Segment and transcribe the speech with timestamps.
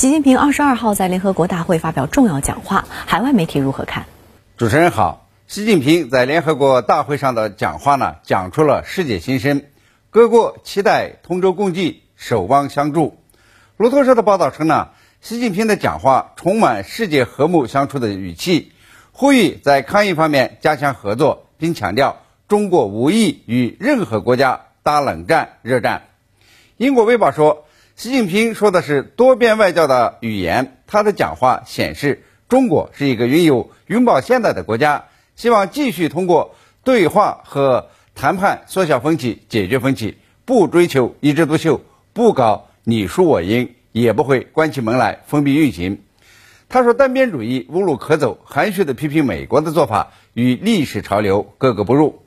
[0.00, 4.06] 习近平二十二号在联合国大会发表重要讲话，海外媒体如何看？
[4.56, 9.60] 主持人好，习近平在联合国大会上的讲话呢，讲出了世界心声，
[10.08, 13.18] 各国期待同舟共济、守望相助。
[13.76, 14.88] 路透社的报道称呢，
[15.20, 18.72] 习近平的讲话充满世界和睦相处的语气，
[19.12, 26.04] 呼吁在抗疫方面加强合作，并强调中国无意与任何国家打冷战、热战。
[26.78, 27.66] 英国《卫报》说，
[28.00, 32.24] 习近平说的是多边外交的语言，他的讲话显示。
[32.48, 35.04] 中国是一个拥有拥抱现代的国家，
[35.36, 41.82] 希望继续通过对话和谈判缩小分歧、解决分歧，不追求一枝独秀，
[42.14, 46.00] 不搞你输我赢，也不会关起门来封闭运行。
[46.70, 52.22] 他说，单边主义无路可走，含蓄地批评美国的做法与历史潮流格格不入。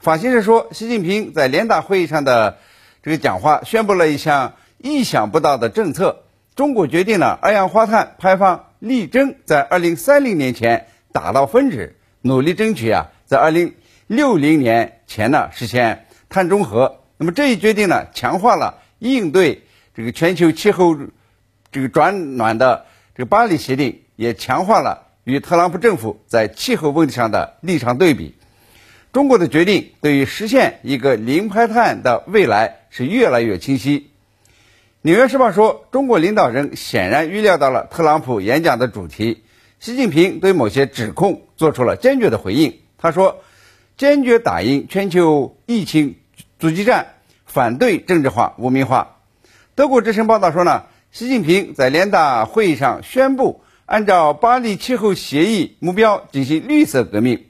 [0.00, 2.58] 法新社说，习近平在联大会议上的
[3.04, 8.64] 这个讲话宣布了一项意想不到的政策：中国决定了二氧化碳排放。
[8.78, 13.74] 力争在二零三零年前达到峰值，努力争取啊，在二零
[14.06, 17.00] 六零年前呢实现碳中和。
[17.16, 19.62] 那么这一决定呢，强化了应对
[19.94, 20.94] 这个全球气候
[21.72, 22.84] 这个转暖的
[23.14, 28.34] 这个巴黎协定，也强化了与特朗普政府在气候问题上的立场对比。
[29.10, 34.00] 中国的决定对于实现一个零排碳的未来是越来越清晰。
[35.06, 39.44] 《纽约时报》说，中国领导人显然预料到了特朗普演讲的主题。
[39.78, 42.80] 习近平对某些指控做出了坚决的回应。
[42.98, 43.38] 他说
[43.96, 46.16] ：“坚决打赢全球疫情
[46.58, 47.06] 阻击战，
[47.44, 49.18] 反对政治化、污名化。”
[49.76, 57.44] 德国之声报道说呢，习近平在联大会议上宣布，按照巴黎气候协议目标进行绿色革命。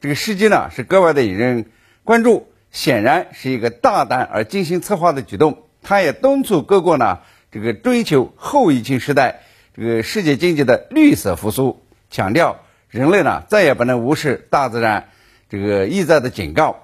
[0.00, 1.72] 这个时机呢是格外的引人
[2.04, 5.64] 关注，显然是一个大胆而精心策划的举动。
[5.82, 9.40] 他也敦促各国呢，这个追求后疫情时代
[9.74, 15.08] 这个世界经济的绿色复苏，强调人类呢再也不能无视大自然
[15.48, 16.76] 这个意在的警告。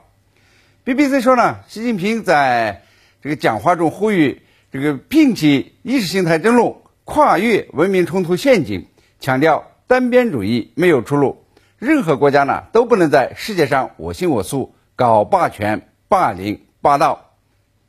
[0.84, 2.82] BBC 说呢，习近平在
[3.22, 4.42] 这个讲话中呼吁
[4.72, 6.74] 这个摒弃意识形态争论，
[7.04, 8.86] 跨越文明冲突陷阱，
[9.20, 11.44] 强调单边主义没有出路，
[11.78, 17.25] 任何国家呢都不能在世界上我行我素，搞霸权、霸凌、霸道。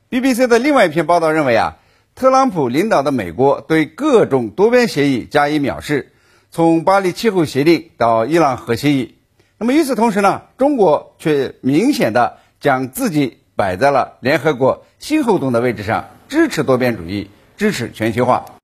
[0.09, 1.79] BBC 的另外一篇报道认为啊，
[2.15, 6.13] 特朗普领导的美国对各种多边协议加以藐视，
[6.49, 9.15] 从巴黎气候协定到伊朗核协议。
[9.57, 18.45] 那么与此同时呢，中国却明显的将自己摆在了联合国新后盾的位置上，支持多边主义，支持全球化。